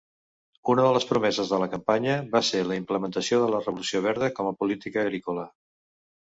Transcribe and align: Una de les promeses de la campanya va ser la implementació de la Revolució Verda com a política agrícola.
Una 0.73 0.85
de 0.85 0.93
les 0.93 1.03
promeses 1.09 1.51
de 1.51 1.59
la 1.63 1.67
campanya 1.73 2.15
va 2.31 2.41
ser 2.47 2.61
la 2.69 2.77
implementació 2.81 3.39
de 3.45 3.51
la 3.57 3.61
Revolució 3.65 4.03
Verda 4.07 4.31
com 4.41 4.49
a 4.49 4.55
política 4.65 5.05
agrícola. 5.05 5.47